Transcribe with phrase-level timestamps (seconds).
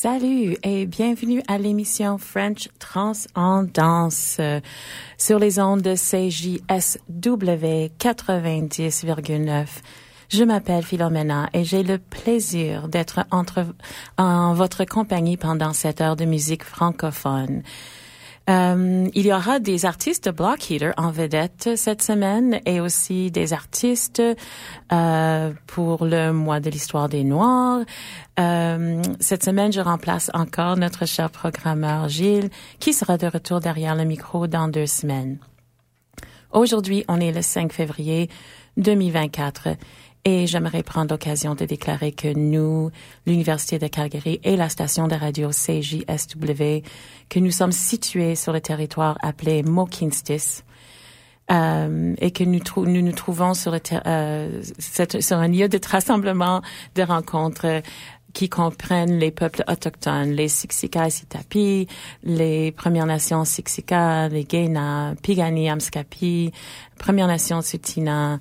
[0.00, 4.60] Salut et bienvenue à l'émission French Trans en danse euh,
[5.16, 6.60] sur les ondes de CJSW
[7.98, 9.66] 90,9.
[10.28, 13.66] Je m'appelle Philomena et j'ai le plaisir d'être entre,
[14.18, 17.64] en votre compagnie pendant cette heure de musique francophone.
[18.48, 23.52] Euh, il y aura des artistes Block Heater en vedette cette semaine et aussi des
[23.52, 24.22] artistes
[24.90, 27.82] euh, pour le mois de l'histoire des Noirs.
[28.40, 32.48] Euh, cette semaine, je remplace encore notre cher programmeur Gilles
[32.78, 35.38] qui sera de retour derrière le micro dans deux semaines.
[36.50, 38.30] Aujourd'hui, on est le 5 février
[38.78, 39.68] 2024
[40.24, 42.90] et j'aimerais prendre l'occasion de déclarer que nous,
[43.26, 46.82] l'Université de Calgary et la station de radio CJSW,
[47.28, 50.62] que nous sommes situés sur le territoire appelé Mokinstis,
[51.50, 56.60] euh, et que nous, nous nous trouvons sur, le euh, sur un lieu de rassemblement,
[56.94, 57.82] de rencontres
[58.34, 61.88] qui comprennent les peuples autochtones, les Siksika et Sitapi,
[62.22, 66.52] les Premières Nations Siksika, les Gaina, Pigani, Amskapi,
[66.98, 68.38] Premières Nations Sutina,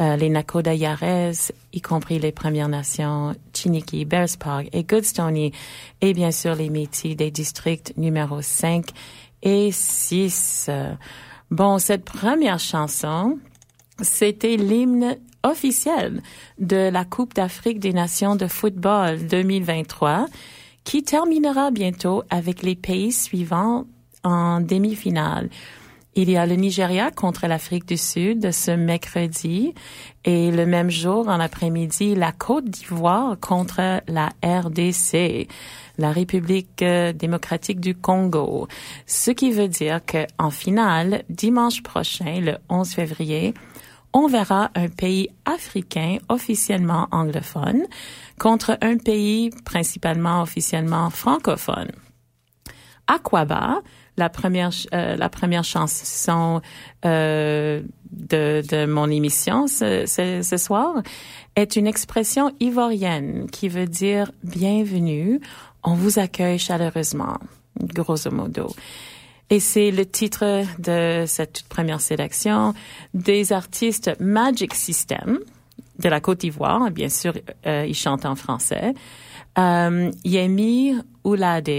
[0.00, 5.52] euh, les Nakoda Yarez, y compris les Premières Nations, Chiniki, Bearspaw et Goodstony,
[6.00, 8.86] et bien sûr les Métis des districts numéro 5
[9.42, 10.70] et 6.
[11.50, 13.38] Bon, cette première chanson,
[14.02, 16.20] c'était l'hymne officiel
[16.58, 20.26] de la Coupe d'Afrique des Nations de football 2023
[20.84, 23.84] qui terminera bientôt avec les pays suivants
[24.24, 25.48] en demi-finale.
[26.20, 29.72] Il y a le Nigeria contre l'Afrique du Sud ce mercredi
[30.24, 35.46] et le même jour en après-midi la Côte d'Ivoire contre la RDC,
[35.96, 38.66] la République euh, démocratique du Congo.
[39.06, 43.54] Ce qui veut dire que en finale dimanche prochain le 11 février
[44.12, 47.84] on verra un pays africain officiellement anglophone
[48.40, 51.92] contre un pays principalement officiellement francophone.
[53.06, 53.82] Aquaba,
[54.18, 56.60] la première euh, la première chanson
[57.04, 61.02] euh, de, de mon émission ce, ce, ce, soir
[61.56, 65.40] est une expression ivoirienne qui veut dire bienvenue,
[65.82, 67.38] on vous accueille chaleureusement,
[67.80, 68.68] grosso modo.
[69.50, 72.74] Et c'est le titre de cette toute première sélection
[73.14, 75.38] des artistes Magic System
[75.98, 76.90] de la Côte d'Ivoire.
[76.90, 77.32] Bien sûr,
[77.66, 78.94] euh, ils chantent en français.
[79.58, 80.94] Euh, Yemi
[81.24, 81.70] Oulade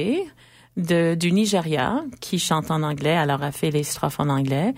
[0.80, 4.74] du Nigeria qui chante en anglais, alors a fait les strophes en anglais.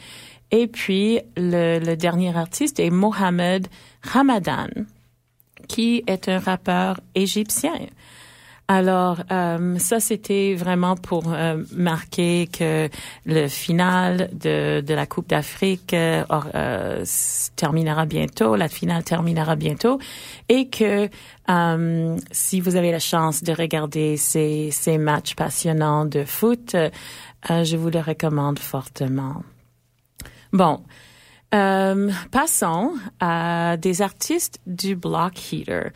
[0.52, 3.68] Et puis le dernier artiste est Mohamed
[4.04, 4.68] Ramadan
[5.68, 7.74] qui est un rappeur égyptien.
[8.68, 12.88] Alors, euh, ça, c'était vraiment pour euh, marquer que
[13.26, 16.24] le final de, de la Coupe d'Afrique euh,
[16.56, 17.04] euh
[17.58, 20.00] terminera bientôt, la finale terminera bientôt,
[20.48, 21.10] et que
[22.32, 26.78] si vous avez la chance de regarder ces, ces matchs passionnants de foot,
[27.50, 29.44] je vous le recommande fortement.
[30.54, 30.82] Bon,
[31.52, 35.92] passons à des artistes du Block Heater.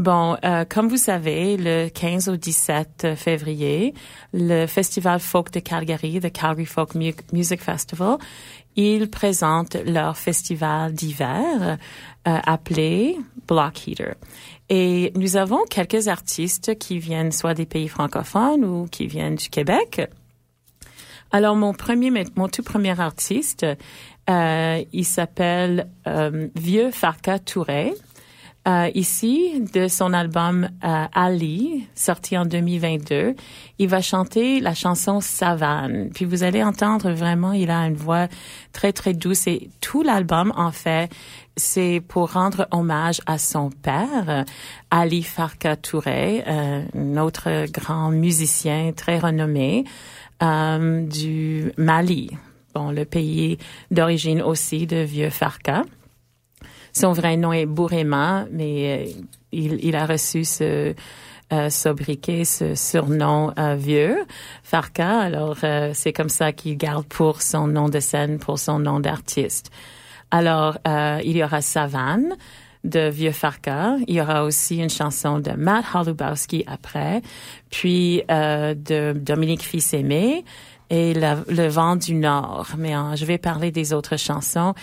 [0.00, 3.92] Bon, euh, comme vous savez, le 15 au 17 février,
[4.32, 6.94] le Festival Folk de Calgary, the Calgary Folk
[7.34, 8.16] Music Festival,
[8.76, 11.76] ils présentent leur festival d'hiver
[12.26, 14.14] euh, appelé Block Heater.
[14.70, 19.50] Et nous avons quelques artistes qui viennent soit des pays francophones ou qui viennent du
[19.50, 20.00] Québec.
[21.30, 23.66] Alors, mon premier, mon tout premier artiste,
[24.30, 27.92] euh, il s'appelle euh, Vieux Farka Touré.
[28.68, 33.34] Euh, ici, de son album euh, Ali, sorti en 2022,
[33.78, 36.10] il va chanter la chanson Savane.
[36.12, 38.28] Puis vous allez entendre vraiment, il a une voix
[38.72, 41.10] très très douce et tout l'album en fait,
[41.56, 44.44] c'est pour rendre hommage à son père,
[44.90, 49.84] Ali Farka Touré, euh, un autre grand musicien très renommé
[50.42, 52.30] euh, du Mali
[52.74, 53.58] bon, le pays
[53.90, 55.82] d'origine aussi de Vieux Farka.
[57.00, 59.20] Son vrai nom est Bourema, mais euh,
[59.52, 60.94] il, il, a reçu ce
[61.50, 64.18] euh, sobriquet, ce surnom euh, Vieux
[64.62, 65.18] Farka.
[65.18, 69.00] Alors, euh, c'est comme ça qu'il garde pour son nom de scène, pour son nom
[69.00, 69.70] d'artiste.
[70.30, 72.36] Alors, euh, il y aura Savane
[72.84, 73.96] de Vieux Farka.
[74.06, 77.22] Il y aura aussi une chanson de Matt Holubowski après,
[77.70, 80.44] puis de Dominique Fils-Aimé,
[80.90, 82.72] et le vent du Nord.
[82.76, 84.74] Mais euh, je vais parler des autres chansons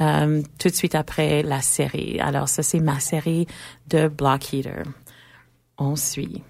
[0.00, 2.20] euh, tout de suite après la série.
[2.20, 3.46] Alors ça, c'est ma série
[3.88, 4.82] de Block Heater.
[5.78, 6.42] On suit.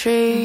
[0.00, 0.39] tree.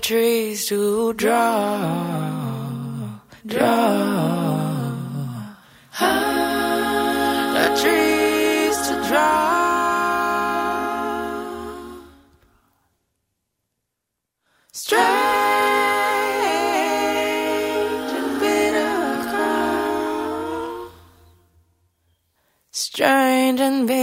[0.00, 1.76] The trees to draw,
[3.46, 4.40] draw.
[7.54, 9.50] The trees to draw.
[14.72, 15.02] Strange
[18.20, 18.92] and bitter.
[22.70, 23.99] Strange and bitter.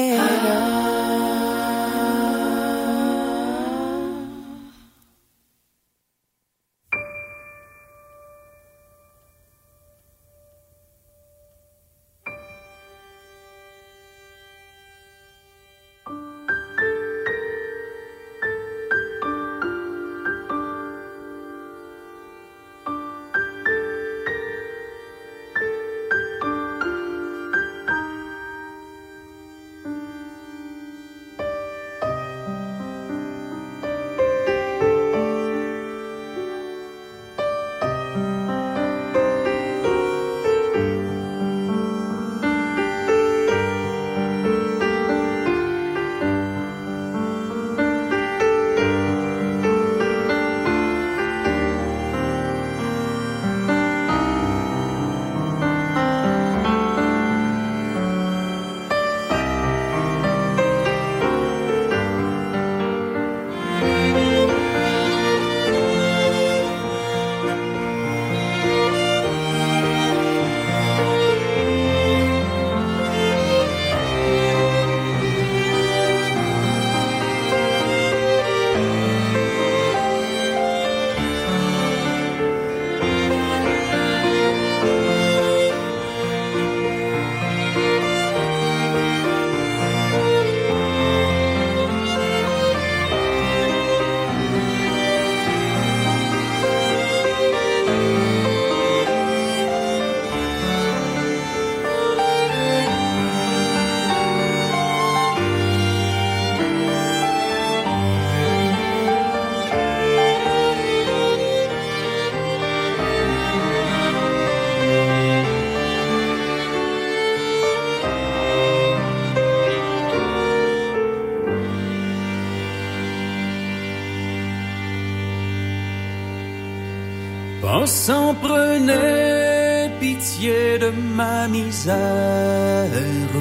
[127.88, 132.90] Pensant prenez pitié de ma misère,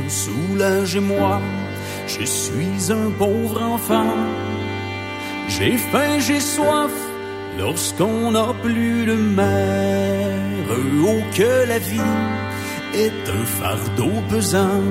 [0.07, 1.41] soulagez-moi,
[2.07, 4.15] je suis un pauvre enfant.
[5.49, 6.93] J'ai faim, j'ai soif,
[7.59, 10.69] lorsqu'on n'a plus de mère,
[11.03, 12.15] oh que la vie
[12.95, 14.85] est un fardeau pesant.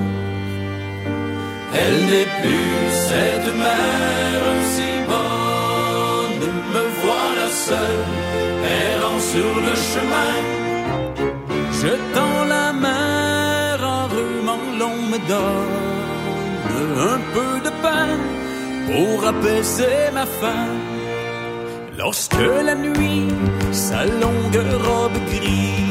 [1.82, 8.05] Elle n'est plus cette mère si bonne, me voilà seul,
[9.36, 10.34] sur le chemin.
[11.82, 15.76] Je tends la main en rumant, l'on me donne
[17.14, 18.14] un peu de pain
[18.88, 20.68] pour apaiser ma faim.
[21.98, 23.28] Lorsque la nuit,
[23.72, 25.86] sa longue robe grise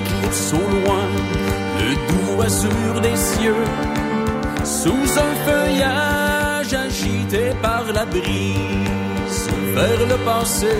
[0.00, 1.06] éclipse au loin
[1.80, 3.64] le doux azur des cieux,
[4.64, 9.07] sous un feuillage agité par la brise,
[9.78, 10.74] vers le passé,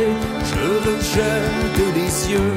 [0.50, 2.54] je rejette les yeux.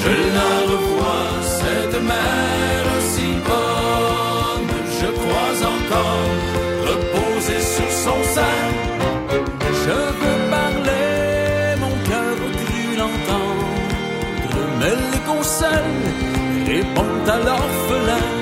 [0.00, 6.36] Je la revois, cette mer si bonne, je crois encore
[6.90, 8.60] reposer sur son sein.
[9.84, 16.06] Je veux parler, mon cœur cru l'entendre, mais les conseils
[16.72, 18.41] répondent à l'orphelin.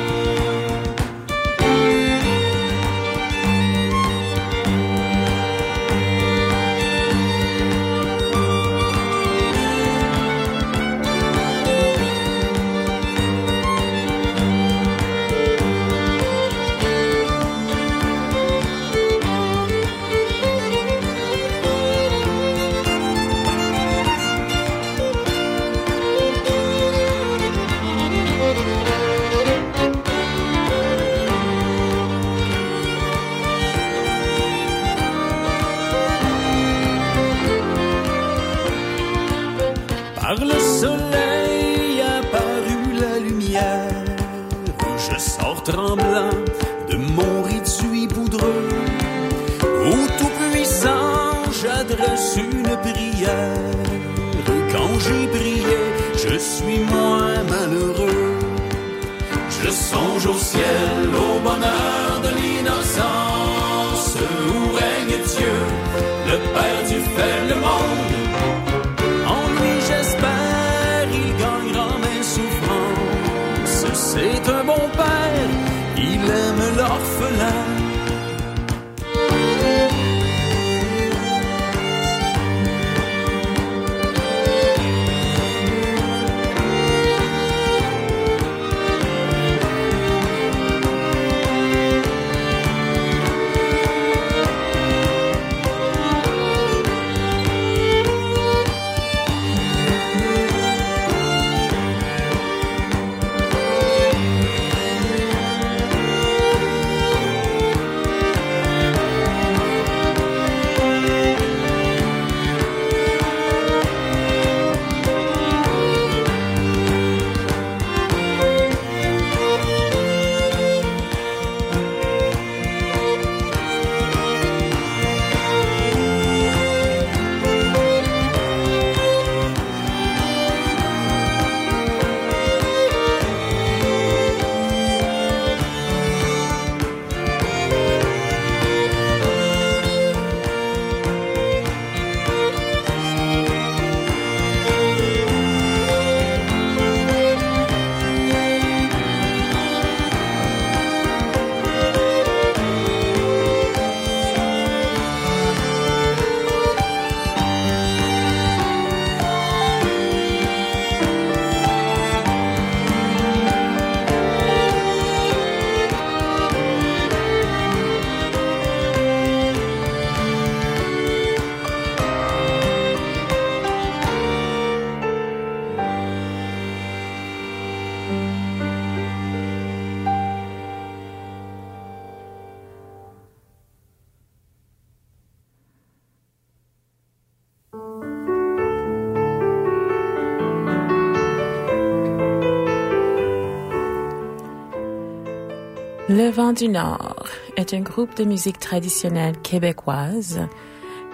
[196.20, 197.24] Le Vent du Nord
[197.56, 200.38] est un groupe de musique traditionnelle québécoise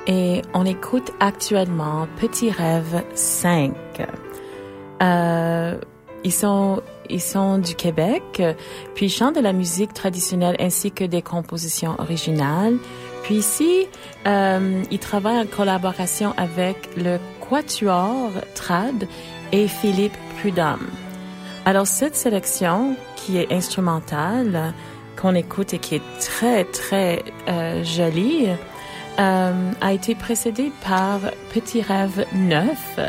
[0.09, 3.73] et on écoute actuellement Petit Rêve 5.
[5.03, 5.79] Euh,
[6.25, 8.43] ils sont ils sont du Québec,
[8.97, 12.77] puis ils chantent de la musique traditionnelle ainsi que des compositions originales.
[13.23, 13.87] Puis ici,
[14.27, 19.07] euh, ils travaillent en collaboration avec le Quatuor Trad
[19.53, 20.89] et Philippe Prudhomme.
[21.65, 24.73] Alors cette sélection qui est instrumentale,
[25.21, 28.49] qu'on écoute et qui est très très euh, jolie,
[29.19, 31.21] euh, a été précédée par
[31.55, 33.01] Petit Rêve 9,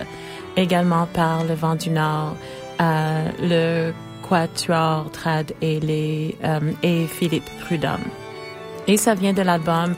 [0.56, 2.36] également par Le Vent du Nord,
[2.80, 3.94] euh, le
[4.28, 8.06] Quatuor Trad et, les, euh, et Philippe Prudhomme.
[8.88, 9.96] Et ça vient de l'album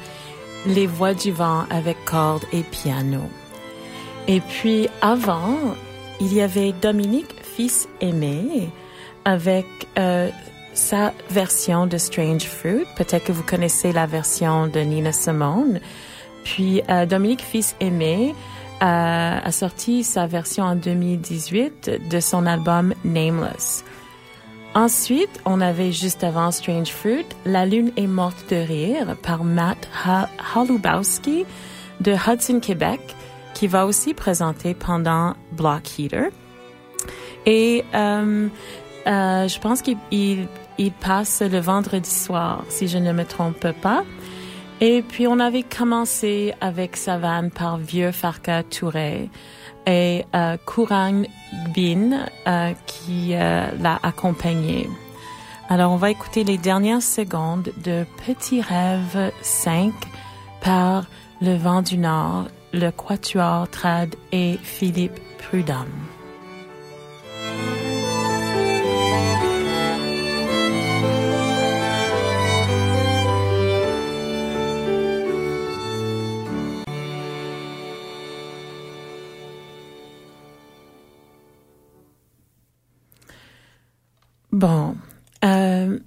[0.65, 3.21] Les Voix du Vent avec cordes et piano.
[4.27, 5.57] Et puis avant,
[6.19, 8.69] il y avait Dominique Fils Aimé
[9.25, 9.67] avec
[10.73, 12.85] sa version de Strange Fruit.
[12.95, 15.79] Peut-être que vous connaissez la version de Nina Simone.
[16.43, 18.33] Puis euh, Dominique Fils-Aimé
[18.79, 23.83] a, a sorti sa version en 2018 de son album Nameless.
[24.75, 29.89] Ensuite, on avait juste avant Strange Fruit, La Lune est morte de rire par Matt
[30.05, 31.45] ha Halubowski
[32.01, 32.99] de Hudson, Québec,
[33.55, 36.29] qui va aussi présenter pendant Block Heater.
[37.45, 38.47] Et euh,
[39.09, 43.71] euh, je pense qu'il il, il passe le vendredi soir, si je ne me trompe
[43.81, 44.03] pas.
[44.81, 49.29] Et puis on avait commencé avec Savane par Vieux Farka Touré
[49.85, 51.23] et euh, Courang
[51.75, 54.89] Bin euh, qui euh, l'a accompagné.
[55.67, 59.93] Alors on va écouter les dernières secondes de Petit Rêve 5
[60.61, 61.05] par
[61.41, 66.18] Le Vent du Nord, le Quatuor Trad et Philippe Prudhomme.
[84.59, 84.97] Bon,
[85.45, 85.99] euh,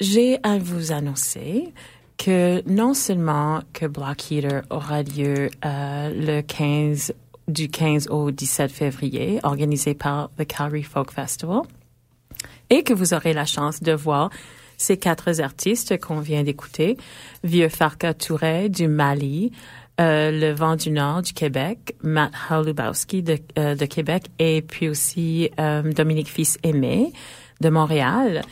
[0.00, 1.72] j'ai à vous annoncer
[2.18, 7.14] que non seulement que Block Heater aura lieu euh, le 15
[7.46, 11.60] du 15 au 17 février, organisé par the Calgary Folk Festival,
[12.70, 14.30] et que vous aurez la chance de voir
[14.76, 16.96] ces quatre artistes qu'on vient d'écouter,
[17.44, 19.52] Vieux Farka Touré du Mali,
[20.00, 24.88] euh, Le Vent du Nord du Québec, Matt Halubowski de, euh, de Québec, et puis
[24.88, 27.12] aussi euh, Dominique Fils-Aimé
[27.60, 28.42] de Montréal.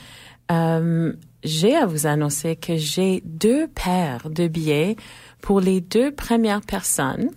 [0.51, 1.13] Euh,
[1.43, 4.97] j'ai à vous annoncer que j'ai deux paires de billets
[5.41, 7.31] pour les deux premières personnes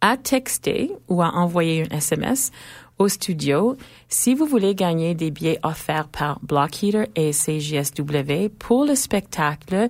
[0.00, 2.50] à texter ou à envoyer un SMS
[2.98, 3.76] au studio
[4.08, 9.88] si vous voulez gagner des billets offerts par Blockheater et CJSW pour le spectacle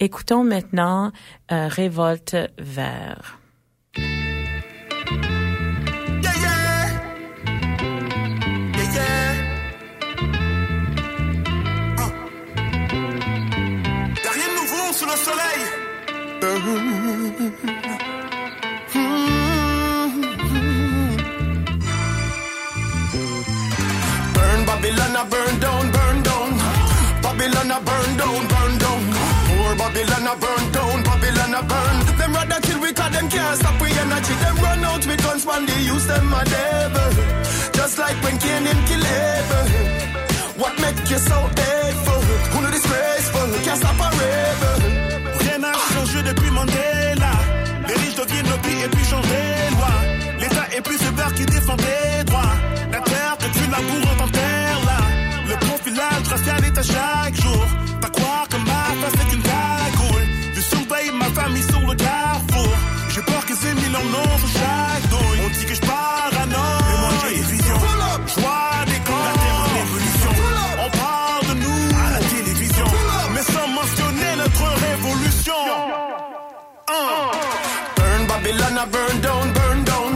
[0.00, 1.12] Écoutons maintenant
[1.50, 3.38] Révolte vert.
[24.34, 25.16] Burn Babylon,
[27.70, 29.04] a burn down, burn down.
[29.48, 30.72] More Babylon, a burn
[37.74, 38.34] Just like when.
[40.56, 42.20] What make you so hateful?
[42.52, 43.48] Who no disgraceful?
[43.64, 44.80] Can't stop a rebel.
[45.40, 47.32] Rien n'a changé depuis Mandela.
[47.88, 49.98] Les riches deviennent noblés et puis changent les lois.
[50.40, 52.54] L'État est plus sévère qui défend des droits.
[52.92, 55.00] La terre que tu laboures terre là.
[55.50, 56.78] Le profilage racial est
[63.94, 65.40] leur nom chaque douille.
[65.44, 66.90] On dit que je paranoïe.
[66.90, 67.80] Et moi j'ai des visions.
[68.32, 69.26] Je vois des camps.
[69.26, 70.32] La terre en évolution.
[70.84, 72.86] On parle de nous à la télévision.
[73.34, 75.60] Mais sans mentionner notre révolution.
[77.96, 80.12] Burn Babylon, burn down, burn down.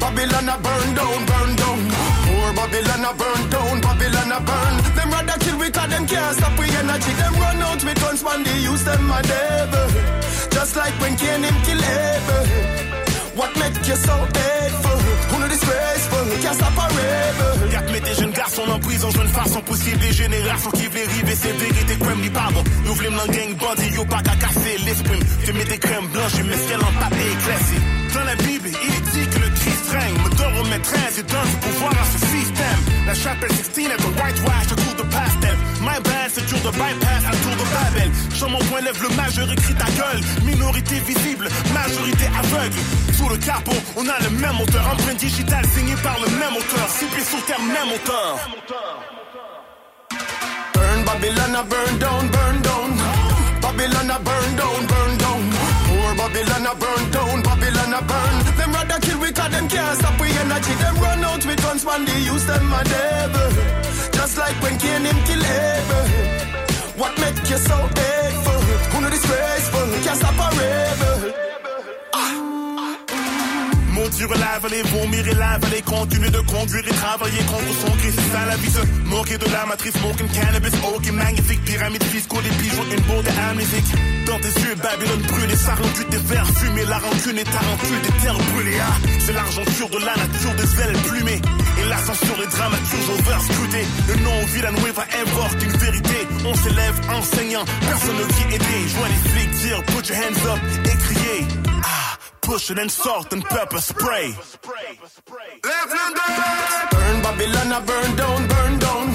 [0.00, 1.78] Babylon, burn down, burn down.
[2.26, 4.74] Poor Babylon, burn down, Babylon, burn.
[4.96, 7.12] Them rather kill we cause them can't stop we energy.
[7.20, 9.86] Them run out with guns, man, they use them my devil.
[10.54, 12.89] Just like when Cain him kill Abel.
[13.36, 14.98] What make you so hateful?
[15.30, 16.24] Who know disgraceful?
[16.42, 17.70] Can't stop a rebel.
[17.70, 21.36] Quatre met des jeunes garçons en prison, jeune façon possible, des générations qui veulent river,
[21.36, 22.62] c'est vérité, crème, ni pardon.
[22.84, 25.20] Nous voulons dans gang bandit, yo pas qu'à casser l'esprit.
[25.44, 27.78] Tu mets des crèmes blanches, mets ce en papier éclairci.
[28.14, 31.22] Dans la Bible, il est dit que le Christ règne, me donne au maîtresse et
[31.22, 32.80] donne du pouvoir à ce système.
[33.06, 35.56] La chapelle 16 est un whitewash, un tour de pastel.
[35.90, 38.10] My bad, c'est dur de bypass, un tour de Babel.
[38.48, 40.20] Mon point lève le majeur, écrit ta gueule.
[40.44, 42.78] Minorité visible, majorité aveugle.
[43.16, 44.86] Sous le capot, on a le même auteur.
[44.92, 46.86] Empreinte digitale signée par le même auteur.
[47.14, 48.38] Pieds sur terre, même auteur.
[50.74, 52.90] Burn Babylon a burn down, burn down.
[53.60, 55.42] Babylon a burn down, burn down.
[55.90, 58.56] More Babylon a burn down, Babylon a burn.
[58.58, 60.74] Them rather kill we cause them can't stop we energy.
[60.74, 63.89] Them run out with guns, man, they use them a devil.
[64.30, 66.06] Just like when Cain him kill Abel.
[66.96, 68.60] What make you so hateful?
[68.92, 69.86] Who know disgraceful?
[70.04, 71.49] Can't stop a rebel.
[74.10, 78.18] Maudire la vallée, vomir et la vallée, continuer de conduire et travailler contre son Christ,
[78.18, 82.42] c'est ça la vie, se moquer de la matrice, smoking cannabis, ok, magnifique, pyramide fiscaux,
[82.42, 83.86] des bijoux, une beauté amnésique.
[84.26, 88.14] Dans tes yeux, Babylone brûlée, ça rendu tes verres fumés, la rancune est tarentule, des
[88.20, 91.40] terres brûlées, ah, c'est l'argenture de la nature, des ailes plumées,
[91.78, 97.64] et l'ascension des dramaturges overscrutés, le nom vilain va invoque une vérité, on s'élève enseignant,
[97.80, 101.46] personne ne vient aider, je vois les flics dire, put your hands up, et crier,
[101.84, 101.99] ah,
[102.50, 104.34] push and salt and pepper spray.
[106.92, 109.06] Burn Babylon a burn down, burn down.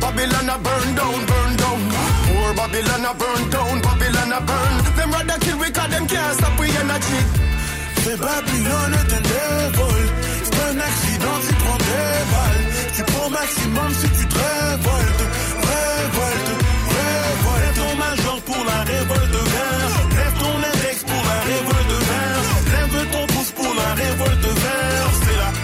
[0.00, 1.80] Babylon a burn down, burn down.
[2.32, 4.74] More Babylon a burn down, Babylon a burn.
[4.96, 7.20] Them rather kill we cause them can't stop we energy.
[8.02, 10.02] C'est Babylone est un dévol.
[10.46, 12.64] C'est un accident, tu prends des balles.
[12.96, 15.24] Tu prends maximum si tu te révoltes.
[15.70, 16.50] Révolte,
[16.94, 17.62] révolte.
[17.64, 19.38] Lève ton major pour la révolte.
[20.16, 21.62] Lève ton index pour la révolte verte.
[21.62, 21.81] Lève ton
[23.94, 25.24] la révolte verte.
[25.24, 25.61] C'est la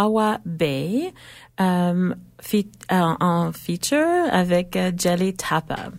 [0.00, 1.12] Hawa Bay
[1.60, 2.14] euh,
[2.90, 5.90] en, en feature avec euh, Jelly Tapa.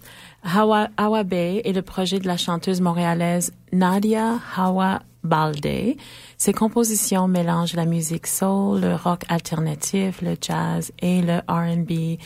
[0.43, 5.95] Hawa, Hawa Bay est le projet de la chanteuse montréalaise Nadia Hawa Balde.
[6.37, 12.17] Ses compositions mélangent la musique soul, le rock alternatif, le jazz et le R&B,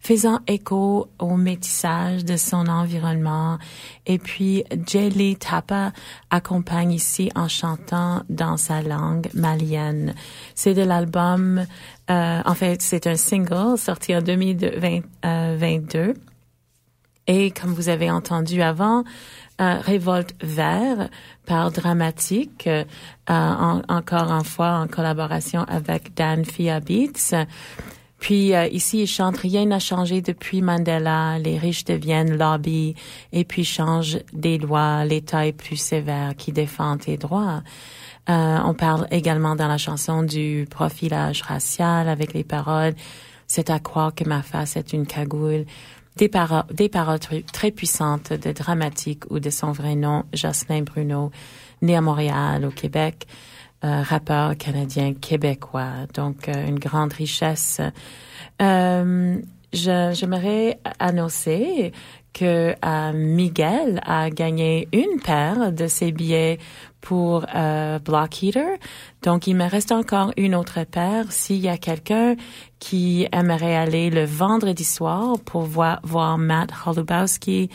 [0.00, 3.58] faisant écho au métissage de son environnement.
[4.06, 5.92] Et puis, Jelly Tapa
[6.30, 10.14] accompagne ici en chantant dans sa langue malienne.
[10.54, 11.64] C'est de l'album,
[12.10, 16.14] euh, en fait, c'est un single sorti en 2022.
[17.26, 19.04] Et comme vous avez entendu avant,
[19.60, 21.10] euh, Révolte Vert
[21.46, 22.84] par Dramatique, euh,
[23.28, 26.80] en- encore une fois en collaboration avec Dan Fia.
[28.20, 32.94] Puis euh, ici, il chante Rien n'a changé depuis Mandela, les riches deviennent lobby,
[33.32, 37.62] et puis changent des lois, l'État est plus sévère qui défend tes droits.
[38.28, 42.94] Euh, on parle également dans la chanson du profilage racial avec les paroles
[43.46, 45.64] C'est à croire que ma face est une cagoule.
[46.16, 50.82] Des, paro- des paroles tr- très puissantes de dramatique ou de son vrai nom, Jocelyn
[50.82, 51.30] Bruno,
[51.82, 53.26] né à Montréal, au Québec,
[53.84, 56.06] euh, rappeur canadien québécois.
[56.14, 57.80] Donc, euh, une grande richesse.
[58.60, 59.40] Euh,
[59.72, 61.92] J'aimerais annoncer
[62.32, 66.58] que euh, Miguel a gagné une paire de ses billets
[67.00, 68.78] pour euh, Block Heater.
[69.22, 71.30] Donc, il me reste encore une autre paire.
[71.30, 72.34] S'il y a quelqu'un
[72.80, 77.70] qui aimerait aller le vendredi soir pour voir, voir Matt Holubowski,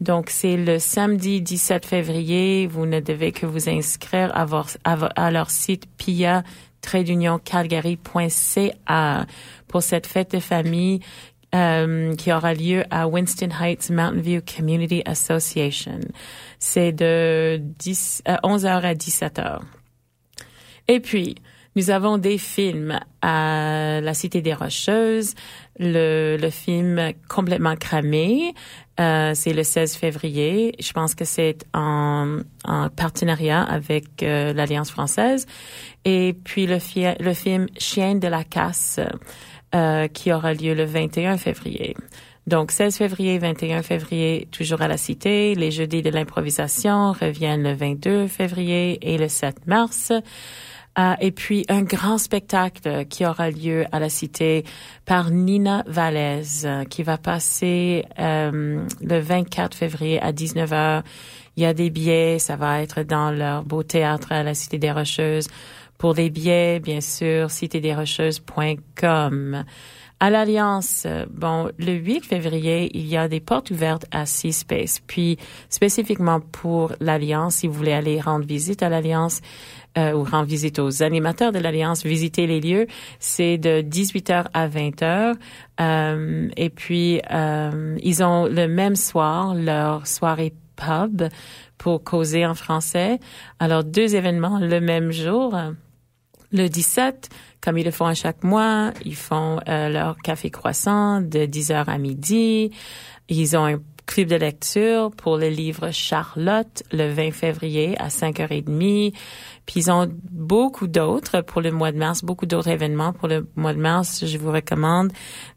[0.00, 2.66] Donc, c'est le samedi 17 février.
[2.66, 4.46] Vous ne devez que vous inscrire à,
[4.84, 6.42] à leur site pia
[7.44, 9.26] calgary.ca
[9.68, 11.00] pour cette fête de famille
[11.54, 16.00] euh, qui aura lieu à Winston Heights Mountain View Community Association.
[16.58, 19.60] C'est de 10, euh, 11h à 17h.
[20.88, 21.36] Et puis,
[21.76, 25.34] nous avons des films à la Cité des Rocheuses.
[25.78, 28.54] Le film Complètement cramé,
[29.00, 30.74] euh, c'est le 16 février.
[30.80, 35.46] Je pense que c'est en, en partenariat avec euh, l'Alliance française.
[36.04, 39.00] Et puis le, fi- le film Chien de la casse,
[39.74, 41.94] euh, qui aura lieu le 21 février.
[42.46, 45.56] Donc, 16 février, 21 février, toujours à la Cité.
[45.56, 50.12] Les jeudis de l'improvisation reviennent le 22 février et le 7 mars.
[50.98, 54.64] Euh, et puis, un grand spectacle qui aura lieu à la Cité
[55.04, 61.02] par Nina Vallès, euh, qui va passer euh, le 24 février à 19h.
[61.56, 64.78] Il y a des billets, ça va être dans leur beau théâtre à la Cité
[64.78, 65.48] des Rocheuses.
[65.98, 69.64] Pour les billets, bien sûr, citédesrocheuses.com.
[70.18, 75.02] À l'Alliance, bon, le 8 février, il y a des portes ouvertes à C-Space.
[75.06, 75.36] Puis,
[75.68, 79.42] spécifiquement pour l'Alliance, si vous voulez aller rendre visite à l'Alliance,
[79.96, 82.86] euh, ou rendre visite aux animateurs de l'Alliance, visiter les lieux,
[83.18, 85.34] c'est de 18h à 20h.
[85.80, 91.28] Euh, et puis, euh, ils ont le même soir leur soirée pub
[91.78, 93.18] pour causer en français.
[93.58, 95.54] Alors, deux événements le même jour.
[96.52, 97.28] Le 17,
[97.60, 101.84] comme ils le font à chaque mois, ils font euh, leur café croissant de 10h
[101.86, 102.70] à midi.
[103.28, 109.12] Ils ont un club de lecture pour le livre Charlotte le 20 février à 5h30.
[109.66, 113.46] Puis ils ont beaucoup d'autres pour le mois de mars, beaucoup d'autres événements pour le
[113.56, 114.24] mois de mars.
[114.24, 115.12] Je vous recommande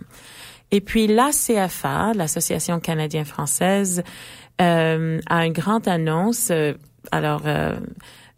[0.72, 4.04] Et puis la CFA, l'Association canadienne-française,
[4.62, 6.50] euh, a une grande annonce.
[6.52, 6.74] Euh,
[7.12, 7.78] alors, euh,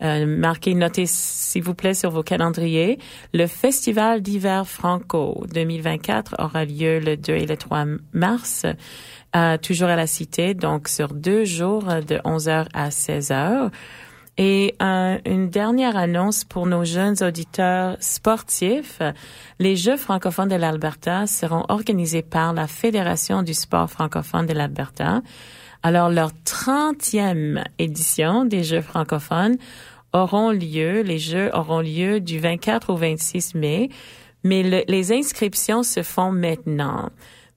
[0.02, 3.00] Euh, marquez, notez s'il vous plaît sur vos calendriers.
[3.34, 8.66] Le Festival d'hiver franco 2024 aura lieu le 2 et le 3 mars,
[9.36, 13.72] euh, toujours à la Cité, donc sur deux jours de 11h à 16h.
[14.42, 19.02] Et euh, une dernière annonce pour nos jeunes auditeurs sportifs.
[19.60, 25.22] Les Jeux francophones de l'Alberta seront organisés par la Fédération du sport francophone de l'Alberta.
[25.84, 29.58] Alors, leur 30e édition des Jeux francophones
[30.14, 33.90] auront lieu, les Jeux auront lieu du 24 au 26 mai,
[34.44, 37.10] mais le- les inscriptions se font maintenant.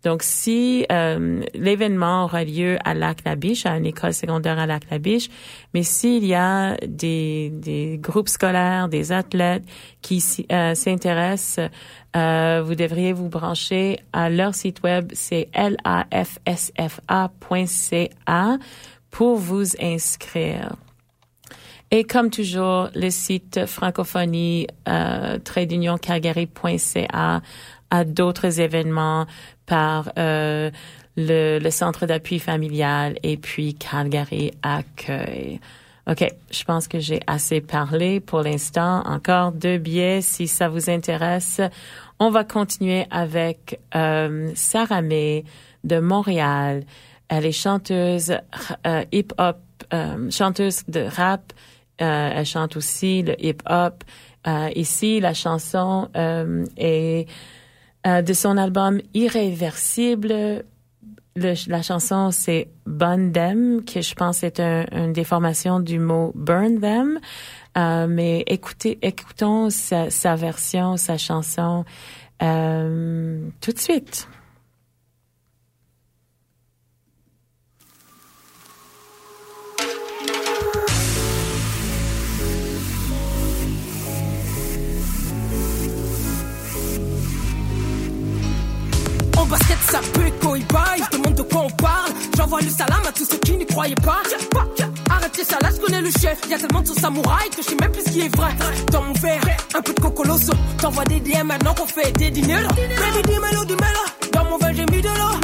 [0.04, 5.28] Donc, si euh, l'événement aura lieu à Lac-la-Biche, à une école secondaire à Lac-la-Biche,
[5.74, 9.62] mais s'il y a des, des groupes scolaires, des athlètes
[10.00, 11.70] qui euh, s'intéressent,
[12.16, 15.48] euh, vous devriez vous brancher à leur site web, c'est
[17.00, 18.58] lafsfa.ca
[19.10, 20.74] pour vous inscrire.
[21.92, 27.42] Et comme toujours, le site francophonie euh, tradeunioncalgary.ca
[27.90, 29.26] a d'autres événements
[29.66, 30.70] par euh,
[31.16, 35.60] le, le centre d'appui familial et puis Calgary Accueil.
[36.10, 39.02] OK, je pense que j'ai assez parlé pour l'instant.
[39.06, 41.60] Encore deux billets si ça vous intéresse.
[42.18, 45.44] On va continuer avec euh, Sarah May
[45.84, 46.84] de Montréal.
[47.28, 48.36] Elle est chanteuse
[48.86, 49.58] euh, hip-hop,
[49.92, 51.52] euh, chanteuse de rap.
[52.00, 54.02] Euh, elle chante aussi le hip-hop.
[54.46, 57.26] Euh, ici, la chanson euh, est
[58.04, 60.64] de son album Irréversible.
[61.36, 66.32] Le- la chanson, c'est Burn Them, que je pense est un, une déformation du mot
[66.34, 67.20] Burn Them.
[67.78, 71.84] Euh, mais écoutez, écoutons sa, sa version, sa chanson
[72.42, 74.28] euh, tout de suite.
[89.42, 91.02] En basket, ça pue quand il baille.
[91.10, 92.12] Je demande de quoi on parle.
[92.36, 94.22] J'envoie le salam à tous ceux qui n'y croyaient pas.
[95.10, 96.38] Arrêtez ça, là, je connais le chef.
[96.48, 98.50] Y a tellement de samouraï que je sais même plus ce qui est vrai.
[98.92, 99.42] Dans mon verre,
[99.74, 100.52] un peu de cocoloso.
[100.80, 102.68] T'envoies des DM maintenant qu'on fait des dîners.
[102.68, 103.88] Baby, dis-moi, dis-moi.
[104.32, 105.41] Dans mon verre, j'ai mis de l'eau.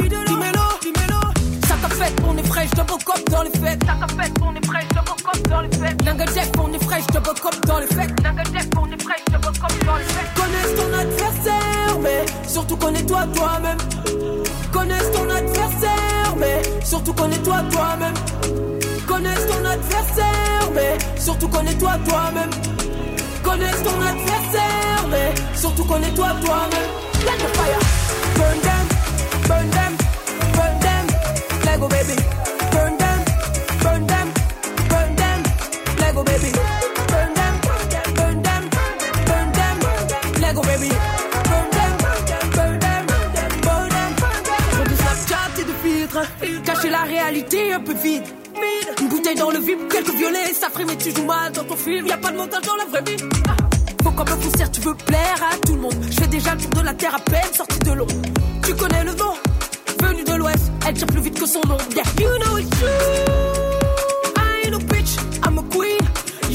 [2.29, 3.79] On est fraîche, double cop dans les fêtes.
[3.79, 6.05] T'a fait, on est fraîche, double cop dans les fêtes.
[6.05, 8.23] Nanga Jeff, on est fraîche, double cop dans les fêtes.
[8.23, 10.33] Nanga Jeff, on est fraîche, double cop dans les fêtes.
[10.35, 13.77] Connaisse ton adversaire, mais surtout connais-toi toi-même.
[14.71, 18.13] Connaisse ton adversaire, mais surtout connais-toi toi-même.
[19.07, 22.51] Connaisse ton adversaire, mais surtout connais-toi toi-même.
[23.43, 26.89] Connaisse ton adversaire, mais surtout connais-toi toi-même.
[27.25, 27.88] Let the fire
[46.99, 48.23] la réalité un peu vide.
[49.01, 51.77] Une bouteille dans le vide, quelques violets, ça ferait mais tu joues mal dans ton
[51.77, 52.05] film.
[52.07, 53.23] Y a pas de montage dans la vraie vie.
[54.03, 55.95] Faut comme un concert, tu veux plaire à tout le monde.
[56.09, 58.07] Je fais déjà le tour de la terre à peine sorti de l'eau.
[58.65, 59.33] Tu connais le nom,
[60.03, 61.77] venu de l'ouest, elle tire plus vite que son nom.
[61.95, 62.87] Yeah, you know it's true.
[64.37, 65.99] I bitch, I'm a queen.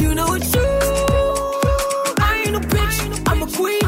[0.02, 0.54] You know it's.
[2.18, 2.98] I bitch,
[3.30, 3.80] I'm a queen.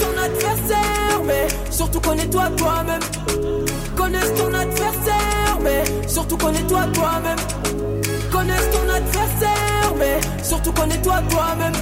[0.00, 2.91] Ton adversaire, mais surtout connais-toi toi-même.
[6.32, 7.38] Surtout connais-toi toi-même.
[8.30, 11.72] Connaissent ton adversaire, mais surtout connais-toi toi-même.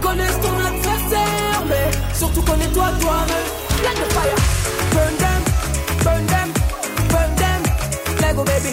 [0.00, 3.46] Connaissent ton adversaire, mais surtout connais-toi toi-même.
[3.82, 4.36] Let the fire
[4.92, 5.42] burn them,
[6.04, 6.52] burn them,
[7.08, 7.62] burn them.
[8.20, 8.72] Lego baby,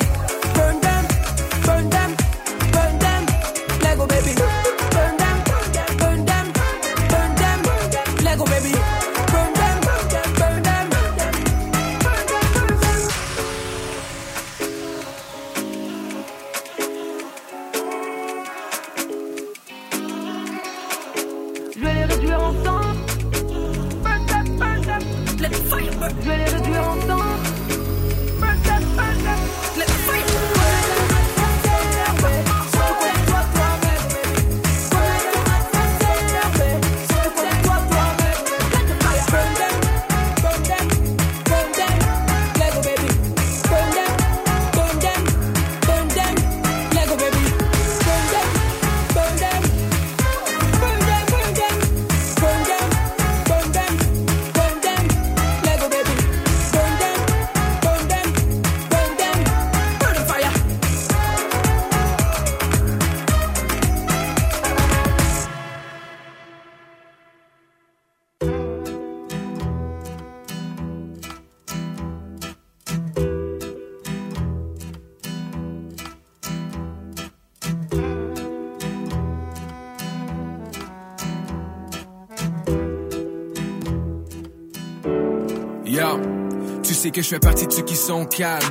[87.03, 88.63] sais que je fais partie de ceux qui sont calmes.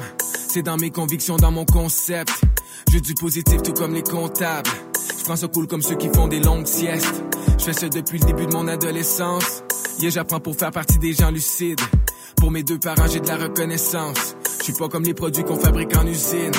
[0.49, 2.33] C'est dans mes convictions, dans mon concept.
[2.91, 4.71] Je du positif tout comme les comptables.
[5.19, 7.23] Je prends ça cool comme ceux qui font des longues siestes.
[7.59, 9.63] Je fais ça depuis le début de mon adolescence.
[9.99, 11.81] Yeah, j'apprends pour faire partie des gens lucides.
[12.37, 14.35] Pour mes deux parents, j'ai de la reconnaissance.
[14.61, 16.53] Je suis pas comme les produits qu'on fabrique en usine.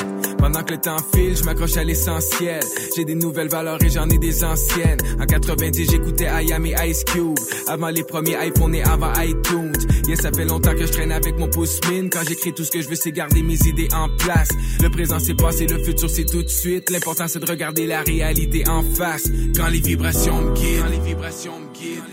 [0.43, 2.59] Pendant que le temps file, je m'accroche à l'essentiel.
[2.97, 4.97] J'ai des nouvelles valeurs et j'en ai des anciennes.
[5.17, 7.39] En 90, j'écoutais IAM et Ice Cube.
[7.69, 9.71] Avant les premiers iPhones et avant iTunes.
[10.05, 12.09] Yeah, ça fait longtemps que je traîne avec mon pouce mine.
[12.09, 14.49] Quand j'écris tout ce que je veux, c'est garder mes idées en place.
[14.81, 16.89] Le présent c'est passé, le futur c'est tout de suite.
[16.89, 19.29] L'important c'est de regarder la réalité en face.
[19.55, 20.81] Quand les vibrations me guident.
[20.81, 22.03] Quand les vibrations me guident.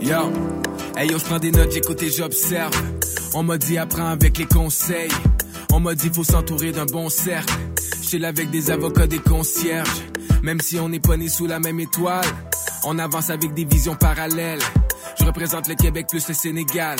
[0.00, 0.51] Yo,
[1.02, 2.72] hey yo, je prends des notes, j'écoute et j'observe.
[3.34, 5.10] On m'a dit apprends avec les conseils.
[5.72, 7.52] On m'a dit faut s'entourer d'un bon cercle.
[8.02, 10.02] J'chill avec des avocats, des concierges.
[10.42, 12.24] Même si on n'est pas né sous la même étoile,
[12.84, 14.60] on avance avec des visions parallèles.
[15.18, 16.98] Je représente le Québec plus le Sénégal.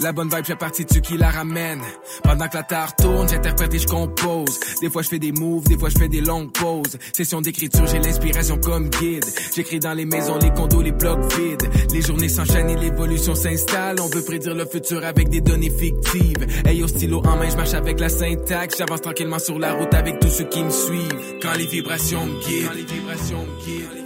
[0.00, 1.82] La bonne vibe fait partie de ceux qui la ramènent.
[2.22, 4.60] Pendant que la terre tourne, j'interprète et je compose.
[4.80, 6.98] Des fois je fais des moves, des fois je fais des longues pauses.
[7.12, 9.24] Session d'écriture, j'ai l'inspiration comme guide.
[9.54, 11.68] J'écris dans les maisons, les condos, les blocs vides.
[11.92, 14.00] Les journées s'enchaînent et l'évolution s'installe.
[14.00, 16.46] On veut prédire le futur avec des données fictives.
[16.66, 18.76] Hey au stylo en main, je marche avec la syntaxe.
[18.78, 21.38] J'avance tranquillement sur la route avec tous ceux qui me suivent.
[21.40, 22.68] Quand les vibrations me guident.
[22.68, 24.05] Quand les vibrations me guident.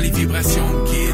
[0.00, 1.09] Les vibrations me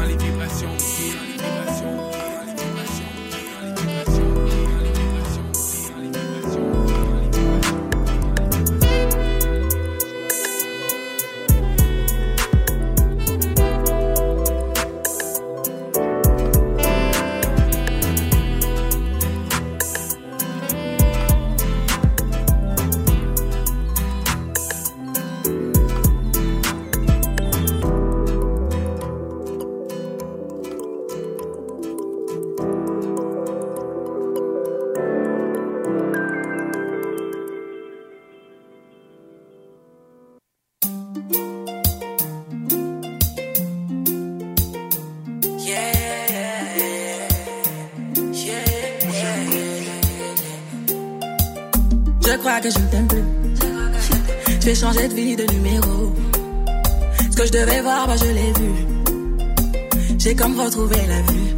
[60.37, 61.57] comme retrouvé la vue.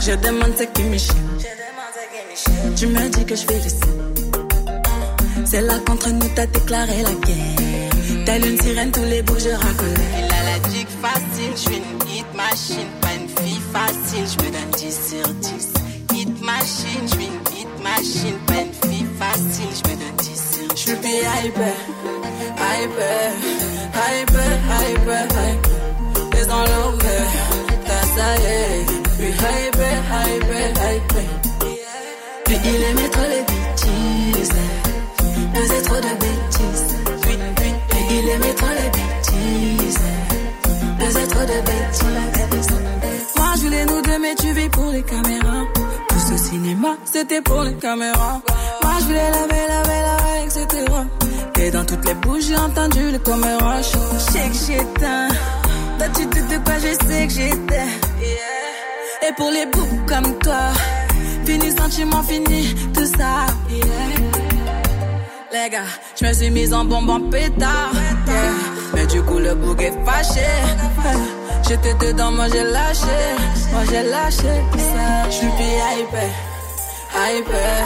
[0.00, 1.12] Je demande ce qui me chie.
[2.76, 4.06] Tu me dis que je fais le signe.
[5.44, 8.24] C'est là qu'entre nous t'as déclaré la guerre.
[8.26, 10.12] Telle une sirène, tous les bouts je racolais.
[10.18, 14.44] Il a la dick facile, je suis une hit machine, pas une fille facile, je
[14.44, 15.72] me donne 10 sur 10.
[16.14, 20.26] Hit machine, je suis une hit machine, pas une fille facile, je me donne 10
[20.52, 20.76] sur 10.
[20.76, 21.74] Je suis hyper, hyper,
[22.82, 23.32] hyper,
[24.10, 25.75] hyper, hyper.
[27.86, 28.86] T'as ça y est.
[29.18, 31.28] Puis hyper, hyper, hyper.
[32.44, 34.52] Puis il aimait trop les bêtises.
[35.54, 36.94] Faisait trop de bêtises.
[37.22, 40.00] Puis, il aimait trop les bêtises.
[40.98, 42.74] Faisait trop de bêtises.
[43.36, 45.64] Moi je voulais nous deux, mais tu vis pour les caméras.
[46.08, 48.40] Tout ce cinéma, c'était pour les caméras.
[48.82, 50.84] Moi je voulais laver, laver, laver, etc.
[51.58, 53.98] Et dans toutes les bouches, j'ai entendu le caméra show.
[54.32, 55.28] Que j'éteins.
[55.98, 57.88] Toi, tu te de quoi je sais que j'étais.
[59.26, 60.70] Et pour les boucs comme toi,
[61.44, 63.46] fini sentiment, fini tout ça.
[65.52, 65.90] Les gars,
[66.20, 67.92] je me suis mise en bombe en pétard.
[68.26, 68.34] yeah.
[68.94, 70.46] Mais du coup, le bouc est fâché.
[71.68, 73.18] J'étais dedans, moi j'ai lâché.
[73.72, 74.54] Moi j'ai lâché.
[75.26, 76.30] Je suis hyper.
[77.18, 77.84] Hyper,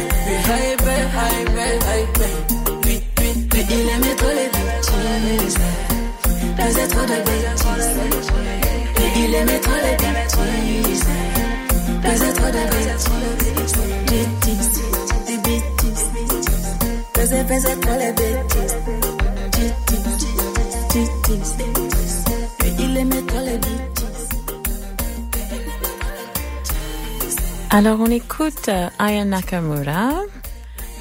[27.70, 30.12] Alors, on écoute euh, Aya Nakamura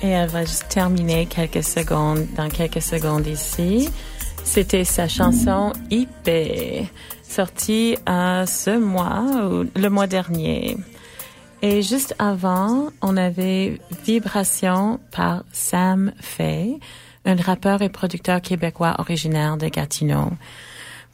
[0.02, 3.88] et elle va juste terminer quelques secondes, dans quelques secondes ici.
[4.44, 6.30] C'était sa chanson IP,
[7.22, 10.76] sortie euh, ce mois ou le mois dernier.
[11.62, 16.78] Et juste avant, on avait Vibration par Sam Fay,
[17.24, 20.30] un rappeur et producteur québécois originaire de Gatineau.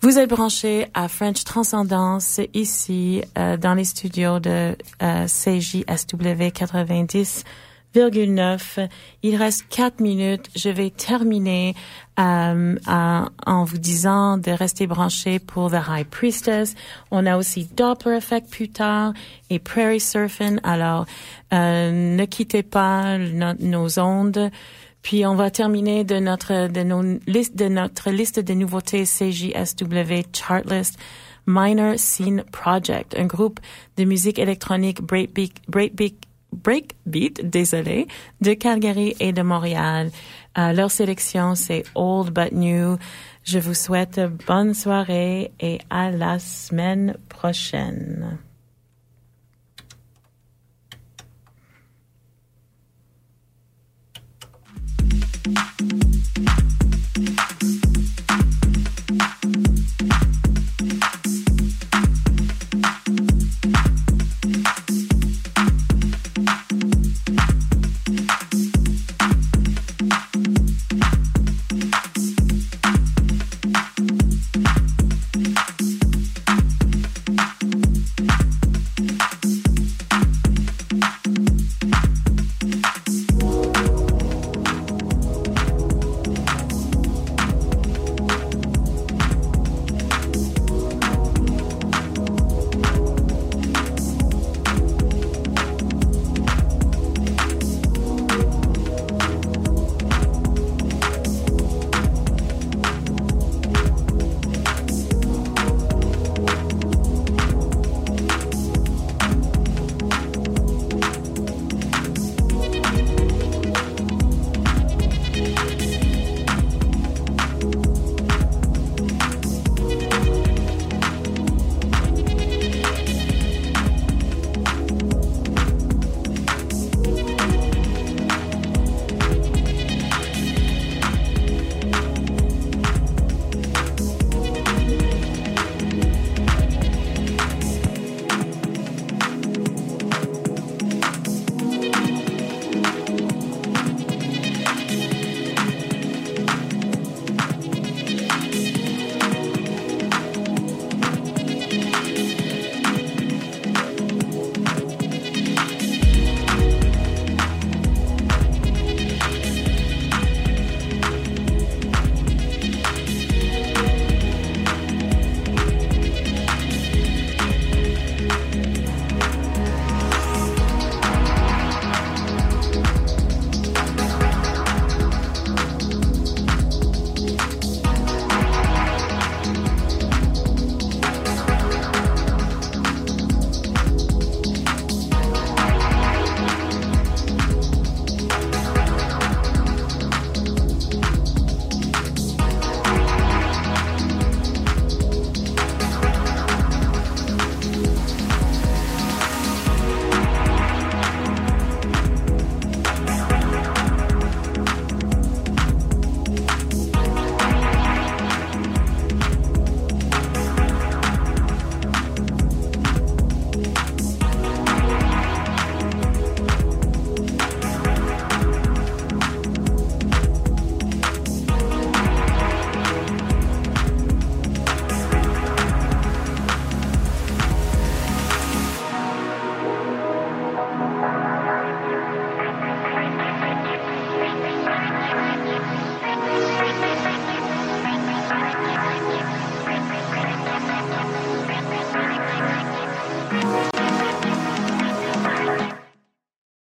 [0.02, 6.50] Vous êtes branché à French Transcendance ici euh, dans les studios de euh, CJSW
[7.94, 8.88] 90,9.
[9.22, 10.48] Il reste quatre minutes.
[10.56, 11.74] Je vais terminer
[12.18, 16.74] euh, en vous disant de rester branché pour The High Priestess.
[17.10, 19.12] On a aussi Doppler Effect plus tard
[19.50, 20.58] et Prairie Surfing.
[20.62, 21.06] Alors,
[21.52, 24.50] euh, ne quittez pas nos ondes.
[25.02, 30.96] Puis on va terminer de notre de liste de notre liste de nouveautés CJSW Chartlist
[31.46, 33.58] Minor Scene Project, un groupe
[33.96, 36.14] de musique électronique breakbeat, breakbeat,
[36.52, 38.06] breakbeat désolé,
[38.40, 40.10] de Calgary et de Montréal.
[40.58, 42.98] Euh, leur sélection c'est Old but New.
[43.44, 48.38] Je vous souhaite bonne soirée et à la semaine prochaine.